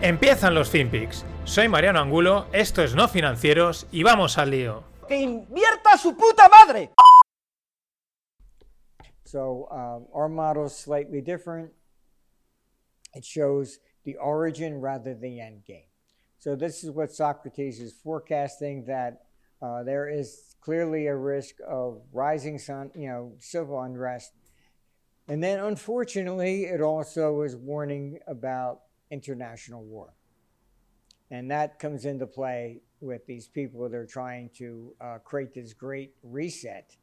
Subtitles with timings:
[0.00, 1.24] Empiezan los FinPix.
[1.42, 4.84] Soy Mariano Angulo, esto es No Financieros y vamos al lío.
[5.08, 6.90] ¡Que invierta su puta madre!
[9.24, 11.72] So um, our model is slightly different.
[13.12, 15.88] It shows the origin rather than the end game.
[16.38, 19.22] So this is what Socrates is forecasting that
[19.60, 24.30] uh, there is clearly a risk of rising sun, you know, civil unrest.
[25.26, 30.14] And then unfortunately, it also is warning about international war.
[31.30, 35.74] And that comes into play with these people that are trying to uh, create this
[35.74, 36.96] great reset.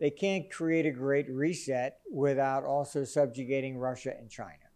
[0.00, 4.68] They can't create a great reset without also subjugating Russia and China.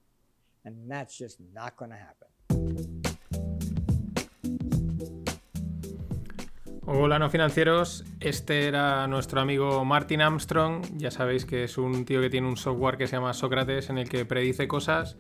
[0.65, 2.29] And that's just not going to happen.
[6.85, 12.21] Hola no financieros, este era nuestro amigo Martin Armstrong, ya sabéis que es un tío
[12.21, 15.17] que tiene un software que se llama Sócrates en el que predice cosas,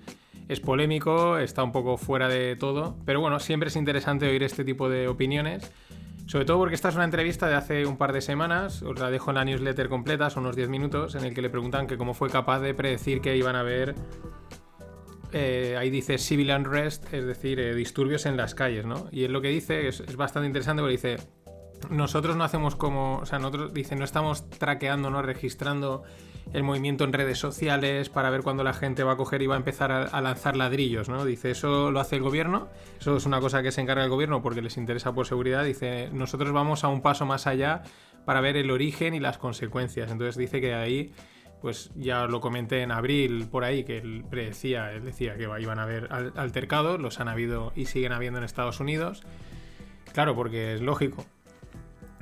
[0.53, 4.64] es polémico, está un poco fuera de todo, pero bueno, siempre es interesante oír este
[4.64, 5.72] tipo de opiniones,
[6.27, 9.11] sobre todo porque esta es una entrevista de hace un par de semanas, os la
[9.11, 11.97] dejo en la newsletter completa, son unos 10 minutos, en el que le preguntan que
[11.97, 13.95] cómo fue capaz de predecir que iban a haber
[15.33, 19.08] eh, ahí dice civil unrest, es decir, eh, disturbios en las calles, ¿no?
[19.11, 21.17] Y es lo que dice, es, bastante interesante porque dice,
[21.89, 26.03] nosotros no hacemos como, o sea, nosotros, dice, no estamos traqueando, no registrando
[26.52, 29.54] el movimiento en redes sociales para ver cuándo la gente va a coger y va
[29.54, 31.24] a empezar a, lanzar ladrillos, ¿no?
[31.24, 32.68] Dice, eso lo hace el gobierno,
[33.00, 36.10] eso es una cosa que se encarga el gobierno porque les interesa por seguridad, dice,
[36.12, 37.82] nosotros vamos a un paso más allá
[38.24, 41.12] para ver el origen y las consecuencias, entonces dice que ahí
[41.62, 45.78] pues ya lo comenté en abril por ahí, que él predecía, él decía que iban
[45.78, 49.22] a haber altercados, los han habido y siguen habiendo en Estados Unidos.
[50.12, 51.24] Claro, porque es lógico.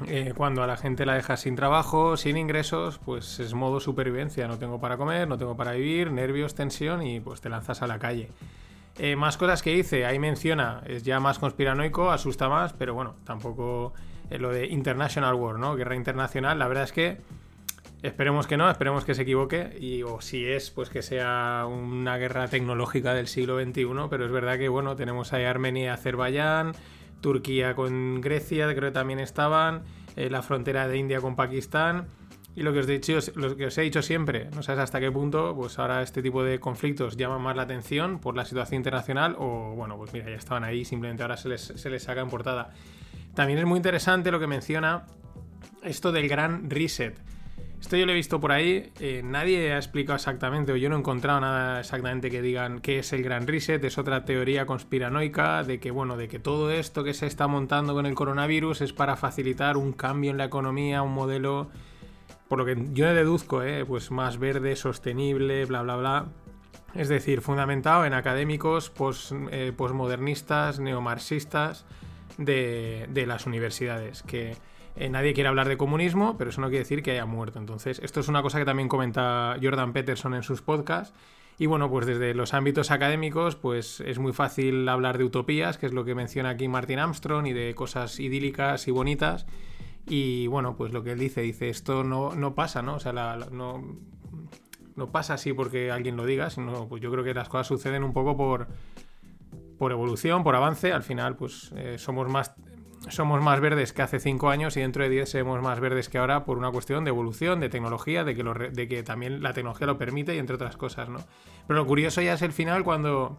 [0.06, 4.48] Eh, cuando a la gente la dejas sin trabajo, sin ingresos, pues es modo supervivencia.
[4.48, 7.86] No tengo para comer, no tengo para vivir, nervios, tensión y pues te lanzas a
[7.86, 8.30] la calle.
[8.98, 13.14] Eh, más cosas que hice, ahí menciona, es ya más conspiranoico, asusta más, pero bueno,
[13.24, 13.94] tampoco
[14.30, 15.74] eh, lo de International War, ¿no?
[15.74, 17.18] Guerra internacional, la verdad es que
[18.02, 22.16] Esperemos que no, esperemos que se equivoque y o si es, pues que sea una
[22.16, 26.72] guerra tecnológica del siglo XXI, pero es verdad que bueno, tenemos ahí Armenia, Azerbaiyán,
[27.20, 29.82] Turquía con Grecia, creo que también estaban,
[30.16, 32.08] eh, la frontera de India con Pakistán
[32.56, 36.20] y lo que os he dicho, siempre, no sabes hasta qué punto, pues ahora este
[36.20, 40.26] tipo de conflictos llaman más la atención por la situación internacional o bueno, pues mira,
[40.26, 42.70] ya estaban ahí, simplemente ahora se les, se les saca en portada.
[43.34, 45.06] También es muy interesante lo que menciona
[45.84, 47.18] esto del gran reset.
[47.80, 50.96] Esto yo lo he visto por ahí, eh, nadie ha explicado exactamente, o yo no
[50.96, 55.64] he encontrado nada exactamente que digan qué es el Gran Reset, es otra teoría conspiranoica
[55.64, 58.92] de que, bueno, de que todo esto que se está montando con el coronavirus es
[58.92, 61.70] para facilitar un cambio en la economía, un modelo,
[62.48, 66.26] por lo que yo deduzco, eh, pues más verde, sostenible, bla, bla, bla.
[66.94, 71.86] Es decir, fundamentado en académicos pos, eh, posmodernistas, neomarxistas
[72.36, 74.56] de, de las universidades, que
[75.00, 77.58] eh, nadie quiere hablar de comunismo, pero eso no quiere decir que haya muerto.
[77.58, 81.14] Entonces, esto es una cosa que también comenta Jordan Peterson en sus podcasts.
[81.58, 85.86] Y bueno, pues desde los ámbitos académicos, pues es muy fácil hablar de utopías, que
[85.86, 89.46] es lo que menciona aquí Martin Armstrong, y de cosas idílicas y bonitas.
[90.06, 92.96] Y bueno, pues lo que él dice, dice, esto no, no pasa, ¿no?
[92.96, 93.82] O sea, la, no,
[94.96, 98.04] no pasa así porque alguien lo diga, sino pues yo creo que las cosas suceden
[98.04, 98.68] un poco por,
[99.78, 100.92] por evolución, por avance.
[100.92, 102.54] Al final, pues eh, somos más
[103.08, 106.18] somos más verdes que hace 5 años y dentro de 10 seremos más verdes que
[106.18, 109.52] ahora por una cuestión de evolución, de tecnología, de que, lo, de que también la
[109.54, 111.20] tecnología lo permite y entre otras cosas, ¿no?
[111.66, 113.38] Pero lo curioso ya es el final cuando,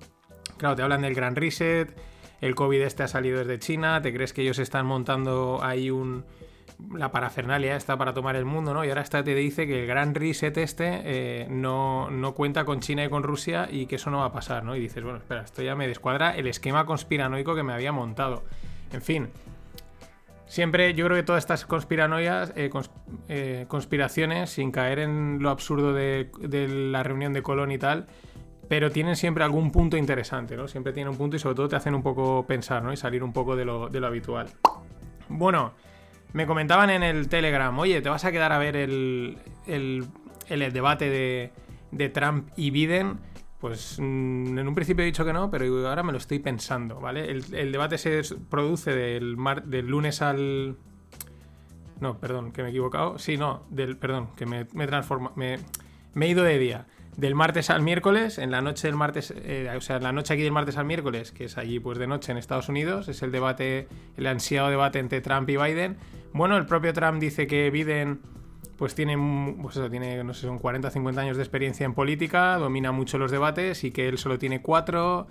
[0.57, 1.95] claro, te hablan del gran reset,
[2.41, 6.25] el COVID este ha salido desde China, te crees que ellos están montando ahí un...
[6.95, 8.83] La parafernalia está para tomar el mundo, ¿no?
[8.83, 12.80] Y ahora esta te dice que el gran reset este eh, no, no cuenta con
[12.80, 14.75] China y con Rusia y que eso no va a pasar, ¿no?
[14.75, 18.44] Y dices, bueno, espera, esto ya me descuadra el esquema conspiranoico que me había montado.
[18.91, 19.30] En fin,
[20.51, 22.69] Siempre yo creo que todas estas conspiranoias, eh,
[23.30, 28.07] eh, conspiraciones, sin caer en lo absurdo de, de, la reunión de Colón y tal,
[28.68, 30.68] pero tienen siempre algún punto interesante, ¿no?
[30.68, 32.92] Siempre tienen un punto y sobre todo te hacen un poco pensar, ¿no?
[32.92, 34.48] Y salir un poco de lo, de lo habitual.
[35.30, 35.71] Bueno,
[36.33, 39.38] me comentaban en el Telegram, oye, ¿te vas a quedar a ver el,
[39.68, 40.03] el,
[40.50, 41.53] el debate de,
[41.92, 43.19] de Trump y Biden?
[43.62, 47.00] Pues mm, en un principio he dicho que no, pero ahora me lo estoy pensando,
[47.00, 47.30] ¿vale?
[47.30, 50.78] El, debate se produce del, del lunes al...
[52.00, 53.19] No, perdón, que me he equivocado.
[53.19, 55.60] Sí, no, del, perdón, que me, me, transforma, me,
[56.16, 56.88] me he ido de día.
[57.18, 60.34] Del martes al miércoles, en la noche del martes, eh, o sea, en la noche
[60.34, 63.22] aquí del martes al miércoles, que es allí pues de noche en Estados Unidos, es
[63.22, 63.88] el debate,
[64.18, 65.98] el ansiado debate entre Trump y Biden.
[66.34, 68.22] Bueno, el propio Trump dice que Biden
[68.81, 69.16] pues tiene,
[69.62, 72.92] pues eso, tiene, no sé, son 40 o 50 años de experiencia en política, domina
[72.92, 75.28] mucho los debates y que él solo tiene cuatro.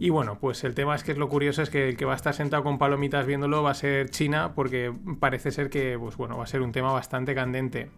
[0.00, 2.14] Y bueno, pues el tema es que es lo curioso es que el que va
[2.14, 6.16] a estar sentado con palomitas viéndolo va a ser China, porque parece ser que, pues
[6.16, 7.92] bueno, va a ser un tema bastante candente.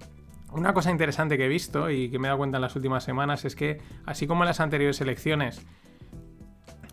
[0.52, 3.04] Una cosa interesante que he visto y que me he dado cuenta en las últimas
[3.04, 5.64] semanas es que, así como en las anteriores elecciones,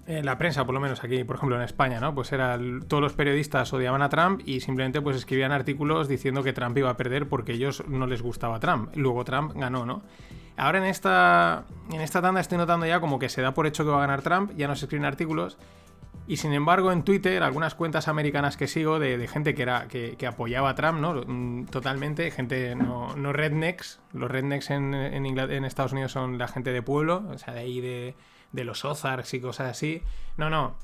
[0.05, 2.13] la prensa, por lo menos aquí, por ejemplo en España, ¿no?
[2.13, 6.51] Pues era todos los periodistas odiaban a Trump y simplemente pues escribían artículos diciendo que
[6.51, 8.93] Trump iba a perder porque ellos no les gustaba Trump.
[8.95, 10.01] Luego Trump ganó, ¿no?
[10.57, 13.85] Ahora en esta, en esta tanda estoy notando ya como que se da por hecho
[13.85, 15.57] que va a ganar Trump, ya no se escriben artículos.
[16.25, 20.27] Y sin embargo, en Twitter, algunas cuentas americanas que sigo de, gente que era que,
[20.27, 21.21] apoyaba a Trump, ¿no?
[21.25, 23.99] Mm, Totalmente, gente no, no rednecks.
[24.13, 27.59] Los rednecks en, en, en Estados Unidos son la gente de pueblo, o sea, de
[27.61, 28.15] ahí de,
[28.53, 30.01] de los Ozarks y cosas así.
[30.37, 30.77] No, no.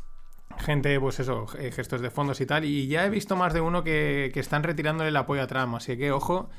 [0.58, 2.66] Gente, pues eso, eh, gestos de fondos y tal.
[2.66, 5.76] Y ya he visto más de uno que, que están retirándole el apoyo a Trump.
[5.76, 6.50] Así que, ojo,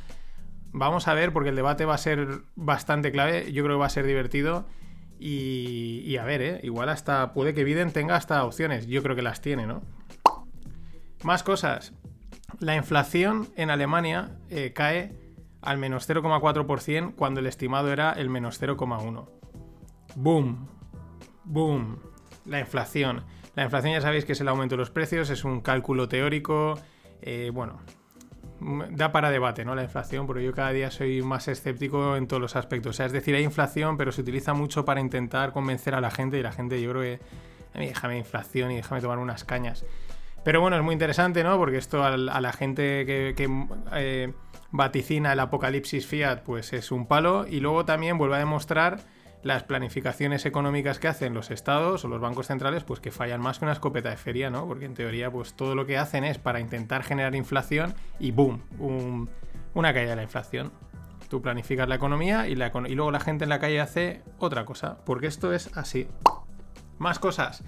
[0.73, 3.53] vamos a ver, porque el debate va a ser bastante clave.
[3.53, 4.67] Yo creo que va a ser divertido.
[5.23, 6.61] Y, a ver, ¿eh?
[6.63, 8.87] Igual hasta puede que Biden tenga hasta opciones.
[8.87, 9.83] Yo creo que las tiene, ¿no?
[11.23, 11.93] Más cosas.
[12.59, 15.15] La inflación en Alemania eh, cae
[15.61, 19.29] al menos 0,4% cuando el estimado era el menos 0,1%.
[20.17, 20.80] Boom.
[21.51, 21.99] Boom.
[22.47, 23.25] La inflación.
[23.57, 26.79] La inflación ya sabéis que es el aumento de los precios, es un cálculo teórico.
[27.23, 27.81] eh, bueno,
[28.61, 29.75] m- da para debate, ¿no?
[29.75, 32.91] La inflación, porque yo cada día soy más escéptico en todos los aspectos.
[32.91, 36.11] O sea, es decir, hay inflación, pero se utiliza mucho para intentar convencer a la
[36.11, 37.21] gente y la gente, yo creo que.
[37.75, 39.85] A mí déjame inflación y déjame tomar unas cañas.
[40.45, 41.59] Pero bueno, es muy interesante, ¿no?
[41.59, 43.49] Porque esto a, la gente que, que,
[43.93, 44.33] eh,
[44.71, 47.47] vaticina el apocalipsis fiat, pues es un palo.
[47.47, 49.01] Y luego también vuelve a demostrar
[49.43, 53.59] las planificaciones económicas que hacen los estados o los bancos centrales, pues que fallan más
[53.59, 54.67] que una escopeta de feria, ¿no?
[54.67, 58.63] Porque en teoría, pues todo lo que hacen es para intentar generar inflación y ¡boom!
[58.79, 59.31] un-
[59.73, 60.73] una caída de la inflación.
[61.29, 65.29] Tú planificas la economía y, luego la gente en la calle hace otra cosa, porque
[65.29, 66.09] esto es así.
[66.99, 67.63] Más cosas.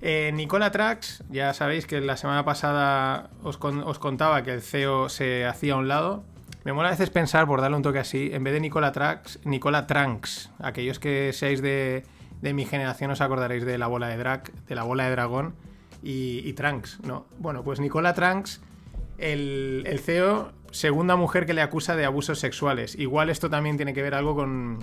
[0.00, 5.08] Eh, Nicola Trax, ya sabéis que la semana pasada os, os contaba que el CEO
[5.08, 6.24] se hacía a un lado.
[6.64, 9.38] Me mola a veces pensar, por darle un toque así, en vez de Nicola Trax,
[9.44, 10.50] Nicola Tranks.
[10.58, 12.04] Aquellos que seáis de,
[12.42, 15.54] de mi generación os acordaréis de la bola de drag, de la bola de dragón
[16.02, 17.26] y, y Tranks, ¿no?
[17.38, 18.60] Bueno, pues Nicola Tranks,
[19.18, 22.94] el, CEO, segunda mujer que le acusa de abusos sexuales.
[22.96, 24.78] Igual esto también tiene que ver algo con,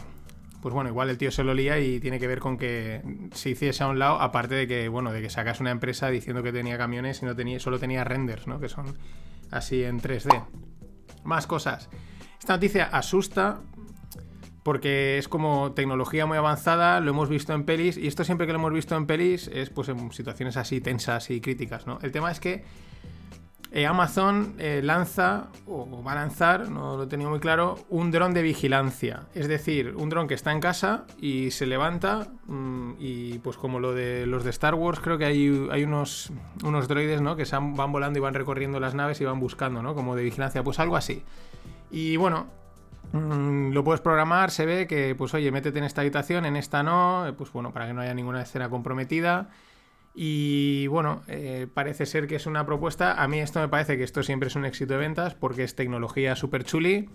[0.62, 3.02] pues bueno, igual el tío se lo lía y tiene que ver con que
[3.34, 6.44] se hiciese a un lado, aparte de que, bueno, de que sacas una empresa diciendo
[6.44, 8.60] que tenía camiones y no tenía, solo tenía renders, ¿no?
[8.60, 8.98] Que son
[9.52, 10.44] así en 3D.
[11.26, 11.90] Más cosas.
[12.40, 13.60] Esta noticia asusta
[14.64, 18.54] porque es como tecnología muy avanzada, lo hemos visto en pelis, y esto siempre que
[18.54, 22.00] lo hemos visto en pelis es pues en situaciones así tensas y críticas, ¿no?
[22.02, 22.64] El tema es que
[23.76, 28.34] eh, Amazon eh, lanza, o va a lanzar, no lo tenido muy claro, un dron
[28.34, 29.24] de vigilancia.
[29.34, 33.82] Es decir, un dron que está en casa y se levanta mm, y pues como
[33.82, 36.32] lo de los de Star Wars, creo que hay, hay unos,
[36.64, 37.36] unos droides, ¿no?
[37.36, 39.94] Que se van volando y van recorriendo las naves y van buscando, ¿no?
[39.94, 41.22] Como de vigilancia, pues algo así.
[41.92, 42.46] Y bueno,
[43.12, 46.82] mm, lo puedes programar, se ve que, pues oye, métete en esta habitación, en esta
[46.82, 49.50] no, eh, pues bueno, para que no haya ninguna escena comprometida.
[50.16, 53.22] Y bueno, eh, parece ser que es una propuesta.
[53.22, 55.76] A mí esto me parece que esto siempre es un éxito de ventas porque es
[55.76, 57.10] tecnología super chuli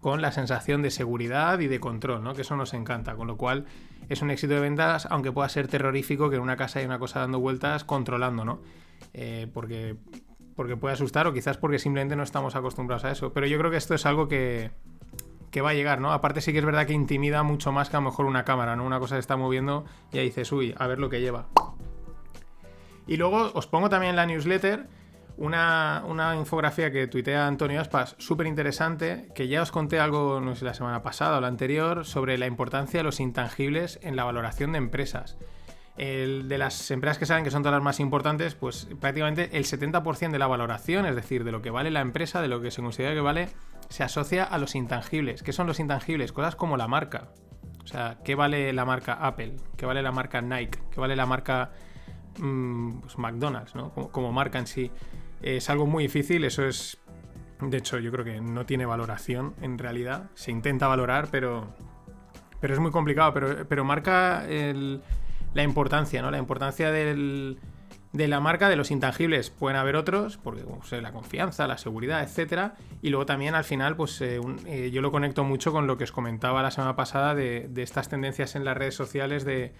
[0.00, 2.34] con la sensación de seguridad y de control, ¿no?
[2.34, 3.14] Que eso nos encanta.
[3.14, 3.64] Con lo cual
[4.10, 6.98] es un éxito de ventas, aunque pueda ser terrorífico que en una casa hay una
[6.98, 8.60] cosa dando vueltas controlando, ¿no?
[9.14, 9.96] Eh, porque,
[10.54, 13.32] porque puede asustar o quizás porque simplemente no estamos acostumbrados a eso.
[13.32, 14.72] Pero yo creo que esto es algo que,
[15.52, 16.12] que va a llegar, ¿no?
[16.12, 18.74] Aparte sí que es verdad que intimida mucho más que a lo mejor una cámara,
[18.74, 18.84] ¿no?
[18.84, 21.46] Una cosa se está moviendo y ahí dices, uy, a ver lo que lleva.
[23.06, 24.86] Y luego os pongo también en la newsletter
[25.36, 30.54] una, una infografía que tuitea Antonio Aspas, súper interesante, que ya os conté algo, no
[30.54, 34.24] sé, la semana pasada o la anterior, sobre la importancia de los intangibles en la
[34.24, 35.36] valoración de empresas.
[35.96, 39.64] El de las empresas que saben que son todas las más importantes, pues prácticamente el
[39.64, 42.70] 70% de la valoración, es decir, de lo que vale la empresa, de lo que
[42.70, 43.48] se considera que vale,
[43.88, 45.42] se asocia a los intangibles.
[45.42, 46.32] ¿Qué son los intangibles?
[46.32, 47.28] Cosas como la marca.
[47.84, 49.56] O sea, ¿qué vale la marca Apple?
[49.76, 50.78] ¿Qué vale la marca Nike?
[50.90, 51.72] ¿Qué vale la marca
[52.34, 53.90] pues McDonald's, ¿no?
[53.90, 54.90] Como, marca en sí.
[55.40, 56.98] Es algo muy difícil, eso es...
[57.60, 60.30] De hecho, yo creo que no tiene valoración en realidad.
[60.34, 61.72] Se intenta valorar, pero,
[62.60, 63.32] pero es muy complicado,
[63.68, 66.30] pero, marca la importancia, ¿no?
[66.32, 67.60] La importancia del,
[68.12, 69.50] de la marca, de los intangibles.
[69.50, 72.74] Pueden haber otros, porque pues, la confianza, la seguridad, etcétera.
[73.00, 76.04] Y luego también al final, pues eh, eh, yo lo conecto mucho con lo que
[76.04, 79.72] os comentaba la semana pasada de, de estas tendencias en las redes sociales de,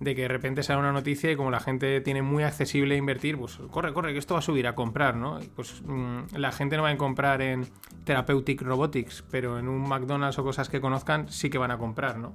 [0.00, 3.38] de que de repente sale una noticia y como la gente tiene muy accesible invertir,
[3.38, 5.38] pues corre, corre, que esto va a subir a comprar, ¿no?
[5.54, 7.66] Pues mm, la gente no va a comprar en
[8.04, 12.18] Therapeutic Robotics, pero en un McDonald's o cosas que conozcan sí que van a comprar,
[12.18, 12.34] ¿no?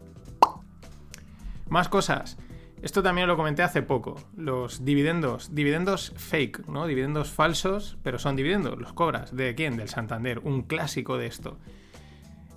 [1.68, 2.38] Más cosas.
[2.82, 4.16] Esto también lo comenté hace poco.
[4.38, 5.54] Los dividendos.
[5.54, 6.88] Dividendos fake, ¿no?
[6.88, 8.80] Dividendos falsos, pero son dividendos.
[8.80, 9.36] Los cobras.
[9.36, 9.76] ¿De quién?
[9.76, 10.40] Del Santander.
[10.40, 11.58] Un clásico de esto.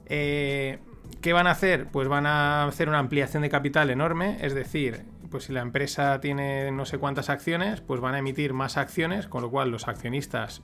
[0.06, 0.78] Eh,
[1.20, 1.86] ¿Qué van a hacer?
[1.88, 4.38] Pues van a hacer una ampliación de capital enorme.
[4.40, 8.52] Es decir, pues si la empresa tiene no sé cuántas acciones, pues van a emitir
[8.52, 10.62] más acciones, con lo cual los accionistas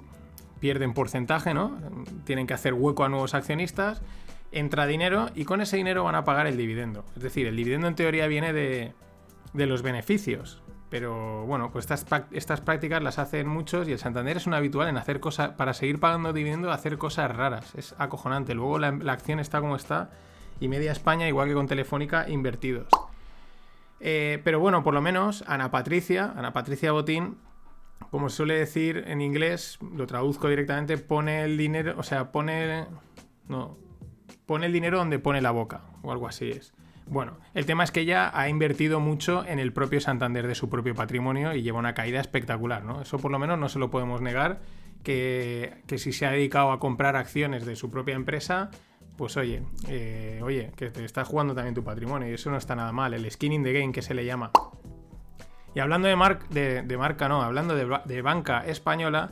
[0.60, 1.78] pierden porcentaje, ¿no?
[2.24, 4.02] Tienen que hacer hueco a nuevos accionistas,
[4.52, 7.04] entra dinero y con ese dinero van a pagar el dividendo.
[7.16, 8.92] Es decir, el dividendo en teoría viene de,
[9.52, 10.62] de los beneficios.
[10.90, 14.88] Pero bueno, pues estas, estas prácticas las hacen muchos y el Santander es un habitual
[14.88, 17.74] en hacer cosas, para seguir pagando dividendo, hacer cosas raras.
[17.74, 18.54] Es acojonante.
[18.54, 20.10] Luego la acción está como está
[20.60, 22.88] y media España, igual que con Telefónica, invertidos.
[24.00, 27.38] Eh, pero bueno, por lo menos Ana Patricia, Ana Patricia Botín,
[28.10, 32.86] como suele decir en inglés, lo traduzco directamente, pone el dinero, o sea, pone...
[33.48, 33.76] No,
[34.46, 36.72] pone el dinero donde pone la boca, o algo así es.
[37.06, 40.68] Bueno, el tema es que ella ha invertido mucho en el propio Santander de su
[40.68, 43.00] propio patrimonio y lleva una caída espectacular, ¿no?
[43.00, 44.60] Eso por lo menos no se lo podemos negar,
[45.02, 48.70] que, que si se ha dedicado a comprar acciones de su propia empresa,
[49.18, 52.74] pues oye, eh, oye, que te estás jugando también tu patrimonio y eso no está
[52.74, 54.50] nada mal, el skin in the game que se le llama.
[55.74, 59.30] Y hablando de, mar- de, marca, no, hablando de banca española,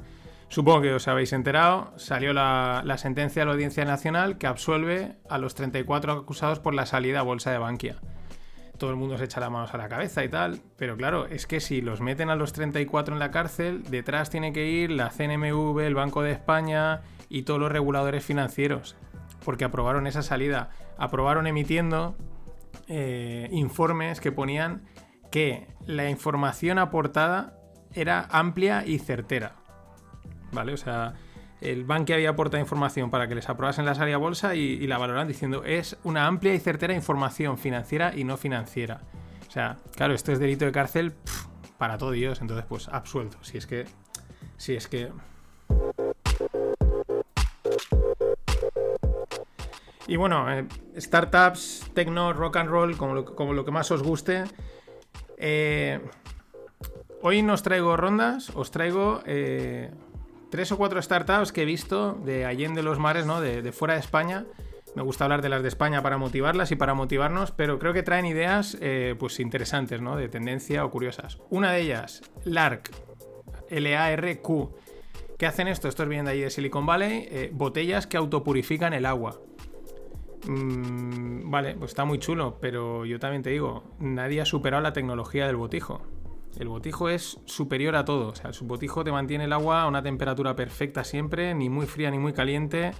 [0.49, 5.16] supongo que os habéis enterado, salió la, la sentencia de la Audiencia Nacional que absuelve
[5.31, 7.97] a los 34 acusados por la salida a bolsa de Bankia.
[8.78, 11.47] Todo el mundo se echa las manos a la cabeza y tal, pero claro, es
[11.47, 15.09] que si los meten a los 34 en la cárcel, detrás tiene que ir la
[15.09, 17.00] CNMV, el Banco de España
[17.31, 18.95] y todos los reguladores financieros,
[19.47, 22.17] porque aprobaron esa salida, aprobaron emitiendo
[22.88, 24.83] eh, informes que ponían
[25.31, 27.57] que la información aportada
[27.95, 29.55] era amplia y certera.
[30.50, 30.73] ¿Vale?
[30.73, 31.15] O sea,
[31.61, 35.29] el banco había aportado información para que les aprobasen la salida bolsa y, la valoran
[35.29, 39.03] diciendo es una amplia y certera información financiera y no financiera.
[39.47, 41.12] O sea, claro, esto es delito de cárcel
[41.79, 43.38] para todo Dios, entonces pues absuelto.
[43.43, 43.85] Si es que...
[44.57, 45.12] Si es que...
[50.09, 50.67] Y bueno, eh,
[50.99, 54.45] startups, techno, rock and roll, como lo, que más os guste.
[55.37, 56.01] Eh,
[57.23, 59.91] hoy no os traigo rondas, os traigo eh,
[60.51, 63.41] tres o cuatro startups que he visto de Allende los Mares, ¿no?
[63.41, 64.47] De, fuera de España.
[64.95, 68.03] Me gusta hablar de las de España para motivarlas y para motivarnos, pero creo que
[68.03, 68.79] traen ideas
[69.19, 70.17] pues interesantes, ¿no?
[70.17, 71.39] De tendencia o curiosas.
[71.51, 72.91] Una de ellas, LARQ,
[73.69, 74.75] L-A-R-Q.
[75.37, 75.89] ¿Qué hacen esto?
[75.89, 77.51] Estos vienen de allí de Silicon Valley.
[77.53, 79.39] botellas que autopurifican el agua.
[80.47, 84.93] Mm, vale, pues está muy chulo, pero yo también te digo, nadie ha superado la
[84.93, 86.02] tecnología del botijo.
[86.59, 88.28] El botijo es superior a todo.
[88.28, 91.87] O sea, el botijo te mantiene el agua a una temperatura perfecta siempre, ni muy
[91.87, 92.93] fría ni muy caliente,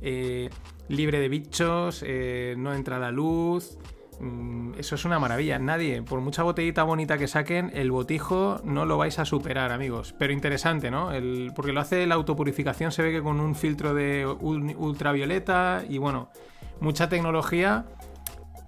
[0.00, 0.48] eh,
[0.88, 3.76] libre de bichos, eh, no entra la luz.
[4.20, 5.58] Mm, Eso es una maravilla.
[5.58, 10.14] Nadie, por mucha botellita bonita que saquen, el botijo no lo vais a superar, amigos.
[10.18, 11.10] Pero interesante, ¿no?
[11.12, 15.82] El- porque lo hace la autopurificación, se ve que con un filtro de ul- ultravioleta
[15.88, 16.30] y bueno,
[16.80, 17.84] mucha tecnología,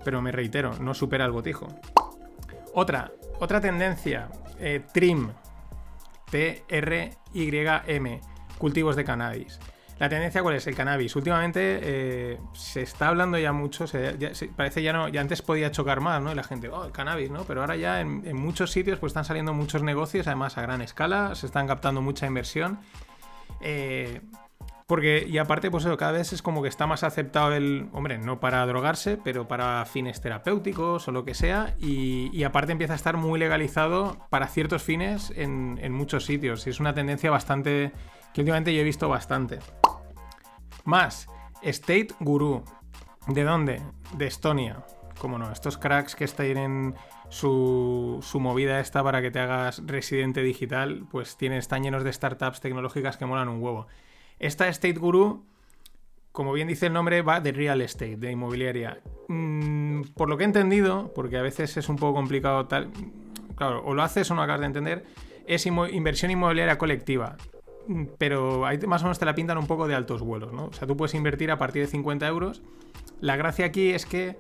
[0.05, 1.69] pero me reitero, no supera el botijo.
[2.75, 3.11] Otra,
[3.41, 5.31] otra tendencia, eh, TRIM,
[6.31, 8.21] T-R-Y-M,
[8.59, 9.59] cultivos de cannabis.
[9.99, 10.67] La tendencia cuál es?
[10.67, 11.17] El cannabis.
[11.17, 15.71] Últimamente eh, se está hablando ya mucho, se- ya- parece ya no, ya antes podía
[15.71, 16.31] chocar más, ¿no?
[16.33, 17.45] Y la gente, oh, el cannabis, ¿no?
[17.45, 20.83] Pero ahora ya en, en muchos sitios pues están saliendo muchos negocios, además a gran
[20.83, 22.79] escala, se están captando mucha inversión.
[23.63, 24.21] Eh,
[24.87, 28.19] porque, y aparte, pues eso, cada vez es como que está más aceptado el, hombre,
[28.19, 31.75] no para drogarse, pero para fines terapéuticos o lo que sea.
[31.81, 36.67] Y, aparte empieza a estar muy legalizado para ciertos fines en, en muchos sitios.
[36.69, 37.91] Y es una tendencia bastante,
[38.33, 39.59] que últimamente yo he visto bastante.
[40.85, 41.27] Más,
[41.63, 42.63] State Guru.
[43.27, 43.83] ¿De dónde?
[44.17, 44.85] De Estonia.
[45.19, 46.95] Como no, estos cracks que tienen
[47.29, 52.13] su, su movida esta para que te hagas residente digital, pues tienen, están llenos de
[52.13, 53.89] startups tecnológicas que molan un huevo.
[54.39, 55.45] Esta State Guru,
[56.33, 59.01] como bien dice el nombre, va de real estate, de inmobiliaria.
[59.29, 62.91] Mm, por lo que he entendido, porque a veces es un poco complicado tal.
[63.57, 65.05] Claro, o lo haces o no acabas de entender,
[65.47, 67.37] es inversión inmobiliaria colectiva.
[67.89, 70.67] Mm, Pero ahí más o menos te la pintan un poco de altos vuelos, ¿no?
[70.67, 72.63] O sea, tú puedes invertir a partir de 50 euros.
[73.21, 74.37] La gracia aquí es que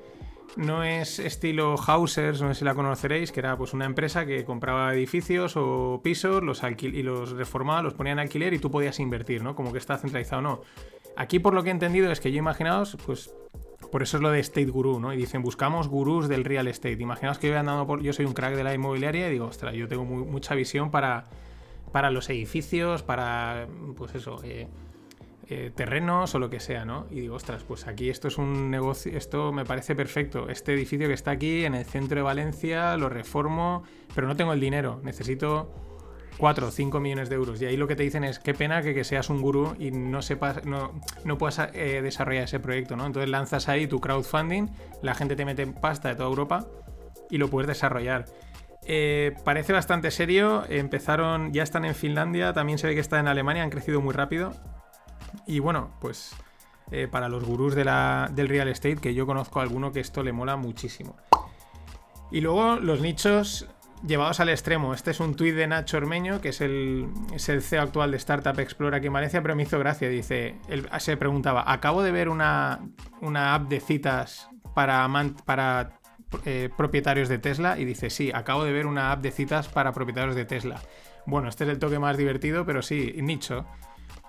[0.56, 4.44] no es estilo Hausers, no sé si la conoceréis, que era pues una empresa que
[4.44, 9.00] compraba edificios o pisos los y los reformaba, los ponía en alquiler y tú podías
[9.00, 9.54] invertir, ¿no?
[9.54, 10.60] Como que está centralizado, no.
[11.16, 13.34] Aquí por lo que he entendido es que yo imaginaos, pues
[13.90, 15.12] por eso es lo de State Guru, ¿no?
[15.12, 17.00] Y dicen, buscamos gurús del real estate.
[17.00, 18.02] Imaginaos que yo andando por.
[18.02, 21.28] Yo soy un crack de la inmobiliaria y digo, ostras, yo tengo mucha visión para,
[21.92, 23.66] para los edificios, para.
[23.96, 24.68] Pues eso, eh,
[25.48, 27.06] eh, terrenos o lo que sea, ¿no?
[27.10, 30.48] Y digo, ostras, pues aquí esto es un negocio, esto me parece perfecto.
[30.48, 33.84] Este edificio que está aquí en el centro de Valencia, lo reformo,
[34.14, 35.72] pero no tengo el dinero, necesito
[36.38, 37.62] 4 o 5 millones de euros.
[37.62, 40.20] Y ahí lo que te dicen es, qué pena que, seas un gurú y no
[40.20, 43.06] sepas, no, no puedas eh, desarrollar ese proyecto, ¿no?
[43.06, 44.68] Entonces lanzas ahí tu crowdfunding,
[45.02, 46.66] la gente te mete pasta de toda Europa
[47.30, 48.26] y lo puedes desarrollar.
[48.88, 50.64] Eh, parece bastante serio.
[50.68, 54.14] Empezaron, ya están en Finlandia, también se ve que está en Alemania, han crecido muy
[54.14, 54.52] rápido.
[55.46, 56.34] Y bueno, pues
[56.90, 60.32] eh, para los gurús del real estate, que yo conozco a alguno que esto le
[60.32, 61.16] mola muchísimo.
[62.30, 63.68] Y luego los nichos
[64.06, 64.94] llevados al extremo.
[64.94, 68.96] Este es un tuit de Nacho Ormeño, que es el, CEO actual de Startup Explore
[68.96, 70.08] aquí en Valencia, pero me hizo gracia.
[70.08, 72.80] Dice, él se preguntaba, acabo de ver una,
[73.20, 75.08] app de citas para,
[75.44, 76.00] para
[76.44, 79.92] eh, propietarios de Tesla y dice, sí, acabo de ver una app de citas para
[79.92, 80.80] propietarios de Tesla.
[81.26, 83.66] Bueno, este es el toque más divertido, pero sí, nicho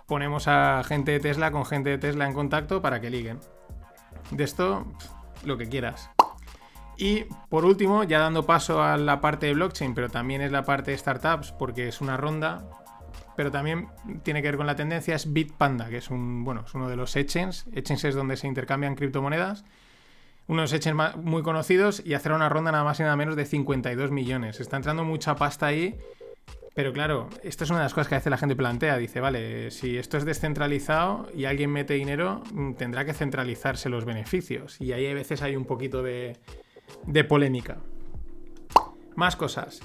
[0.07, 3.39] ponemos a gente de Tesla con gente de Tesla en contacto para que liguen.
[4.31, 4.85] De esto,
[5.43, 6.09] lo que quieras.
[6.97, 10.63] Y por último, ya dando paso a la parte de blockchain, pero también es la
[10.63, 12.65] parte de startups, porque es una ronda,
[13.35, 13.89] pero también
[14.23, 16.95] tiene que ver con la tendencia, es Bitpanda, que es, un, bueno, es uno de
[16.95, 17.67] los exchanges.
[17.73, 19.63] Exchanges es donde se intercambian criptomonedas.
[20.47, 23.35] Uno de los exchanges muy conocidos y hacer una ronda nada más y nada menos
[23.35, 24.59] de 52 millones.
[24.59, 25.99] Está entrando mucha pasta ahí
[26.77, 28.97] pero claro, esto es una de las cosas que a veces la gente plantea.
[28.97, 34.05] Dice, vale, si esto es descentralizado y alguien mete dinero, mm, tendrá que centralizarse los
[34.05, 34.79] beneficios.
[34.79, 36.37] Y ahí a veces hay un poquito de,
[37.07, 37.77] de polémica.
[39.15, 39.81] Más cosas.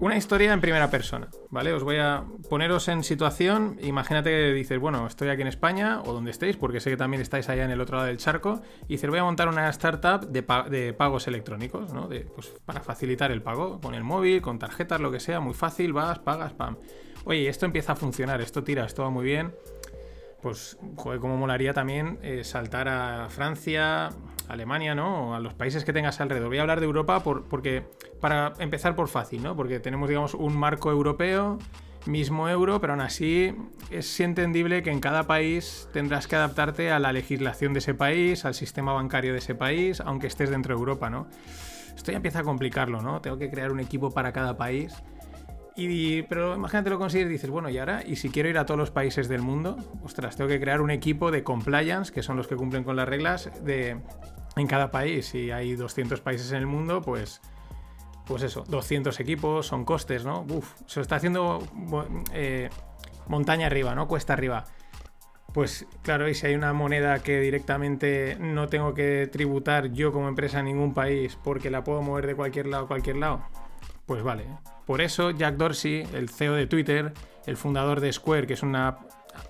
[0.00, 1.72] Una historia en primera persona, ¿vale?
[1.72, 3.78] Os voy a poneros en situación.
[3.82, 7.22] Imagínate que dices, bueno, estoy aquí en España o donde estéis, porque sé que también
[7.22, 8.60] estáis allá en el otro lado del charco.
[8.88, 12.08] Y dices, voy a montar una startup de, pagos electrónicos, ¿no?
[12.08, 15.92] pues, para facilitar el pago con el móvil, con tarjetas, lo que sea, muy fácil,
[15.92, 16.76] vas, pagas, pam.
[17.24, 19.54] Oye, esto empieza a funcionar, esto tira, esto va muy bien
[20.44, 24.10] pues, joder, cómo molaría también eh, saltar a Francia,
[24.48, 25.30] Alemania, ¿no?
[25.30, 26.48] O a los países que tengas alrededor.
[26.48, 27.84] Voy a hablar de Europa porque,
[28.20, 29.56] para empezar por fácil, ¿no?
[29.56, 31.58] Porque tenemos, digamos, un marco europeo,
[32.06, 33.54] mismo euro, pero aún así
[33.90, 38.44] es entendible que en cada país tendrás que adaptarte a la legislación de ese país,
[38.44, 41.26] al sistema bancario de ese país, aunque estés dentro de Europa, ¿no?
[41.96, 43.20] Esto ya empieza a complicarlo, ¿no?
[43.20, 44.94] Tengo que crear un equipo para cada país.
[45.76, 48.66] Y, pero imagínate lo consigues y dices, bueno, y ahora, y si quiero ir a
[48.66, 52.36] todos los países del mundo, ostras, tengo que crear un equipo de compliance, que son
[52.36, 53.96] los que cumplen con las reglas de,
[54.56, 55.26] en cada país.
[55.26, 57.40] Si hay 200 países en el mundo, pues,
[58.26, 60.46] pues eso, 200 equipos, son costes, ¿no?
[60.48, 61.66] Uf, se está haciendo
[62.32, 62.70] eh,
[63.28, 64.08] montaña arriba, ¿no?
[64.08, 64.64] Cuesta arriba.
[65.52, 70.26] Pues claro, y si hay una moneda que directamente no tengo que tributar yo como
[70.26, 73.44] empresa en ningún país porque la puedo mover de cualquier lado a cualquier lado,
[74.04, 74.46] pues vale.
[74.84, 77.12] Por eso Jack Dorsey, el CEO de Twitter,
[77.46, 78.98] el fundador de Square, que es una,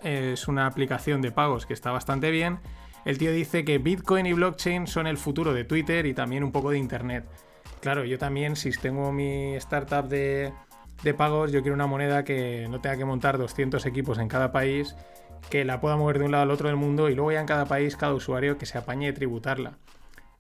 [0.02, 2.58] es una aplicación de pagos que está bastante bien,
[3.04, 6.52] el tío dice que Bitcoin y blockchain son el futuro de Twitter y también un
[6.52, 7.24] poco de Internet.
[7.80, 10.52] Claro, yo también, si tengo mi startup de,
[11.02, 14.52] de pagos, yo quiero una moneda que no tenga que montar 200 equipos en cada
[14.52, 14.96] país,
[15.50, 17.46] que la pueda mover de un lado al otro del mundo y luego ya en
[17.46, 19.78] cada país, cada usuario que se apañe de tributarla.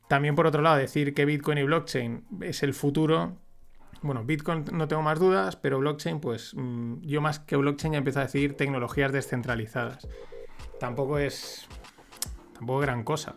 [0.08, 3.36] También por otro lado, decir que Bitcoin y blockchain es el futuro,
[4.04, 7.98] bueno, Bitcoin no tengo más dudas, pero blockchain, pues mm, yo más que blockchain ya
[7.98, 10.06] empiezo a decir tecnologías descentralizadas.
[10.78, 11.66] Tampoco es.
[12.54, 13.34] Tampoco gran cosa.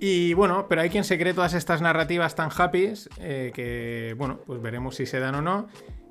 [0.00, 4.40] Y bueno, pero hay quien se cree todas estas narrativas tan happy eh, que, bueno,
[4.46, 5.68] pues veremos si se dan o no.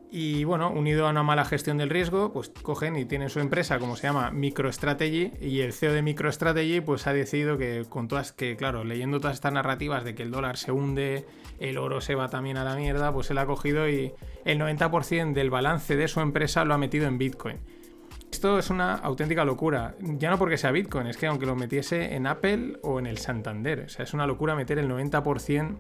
[0.10, 3.78] Y bueno, unido a una mala gestión del riesgo, pues cogen y tienen su empresa,
[3.78, 8.32] como se llama MicroStrategy, y el CEO de MicroStrategy pues ha decidido que con todas,
[8.32, 11.26] que claro, leyendo todas estas narrativas de que el dólar se hunde,
[11.60, 14.14] el oro se va también a la mierda, pues él ha cogido y
[14.46, 17.58] el 90% del balance de su empresa lo ha metido en Bitcoin.
[18.38, 22.14] Esto es una auténtica locura, ya no porque sea Bitcoin, es que aunque lo metiese
[22.14, 25.76] en Apple o en el Santander, o sea, es una locura meter el 90%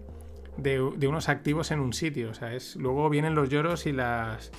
[0.58, 2.32] de, unos activos en un sitio.
[2.32, 4.52] O sea, es, luego vienen los lloros y las.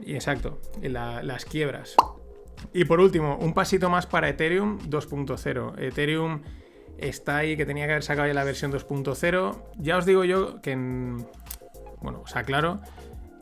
[0.00, 1.96] Y exacto, las quiebras.
[2.72, 5.78] Y por último, un pasito más para Ethereum 2.0.
[5.82, 6.40] Ethereum
[6.96, 9.64] está ahí, que tenía que haber sacado ya la versión 2.0.
[9.76, 11.26] Ya os digo yo que en.
[12.00, 12.80] Bueno, o sea, claro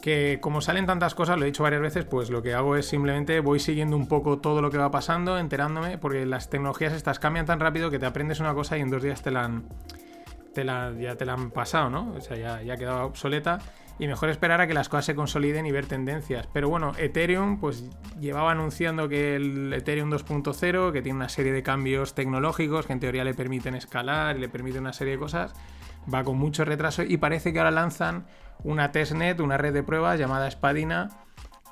[0.07, 2.87] que como salen tantas cosas, lo he dicho varias veces, pues lo que hago es
[2.87, 7.19] simplemente voy siguiendo un poco todo lo que va pasando, enterándome, porque las tecnologías estas
[7.19, 9.65] cambian tan rápido que te aprendes una cosa y en dos días te la han,
[10.55, 12.13] te la, ya te la han pasado, ¿no?
[12.17, 13.59] O sea, ya, ya ha quedado obsoleta.
[13.99, 16.47] Y mejor esperar a que las cosas se consoliden y ver tendencias.
[16.53, 17.85] Pero bueno, Ethereum pues
[18.21, 23.01] llevaba anunciando que el Ethereum 2.0, que tiene una serie de cambios tecnológicos que en
[23.01, 25.55] teoría le permiten escalar y le permiten una serie de cosas,
[26.13, 28.27] va con mucho retraso y parece que ahora lanzan
[28.65, 31.09] una testnet, una red de pruebas llamada Spadina,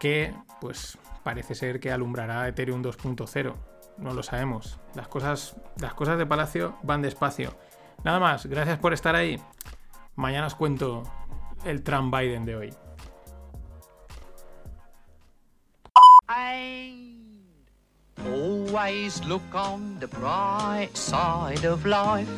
[0.01, 3.55] que pues parece ser que alumbrará Ethereum 2.0.
[3.99, 4.81] No lo sabemos.
[4.95, 7.55] Las cosas, las cosas de Palacio van despacio.
[8.03, 9.41] Nada más, gracias por estar ahí.
[10.17, 11.05] Mañana os cuento
[11.65, 12.75] el Trump Biden de hoy.
[18.75, 22.29] Always look on the bright side of life.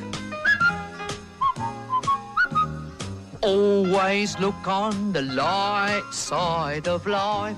[3.43, 7.57] Always look on the light side of life.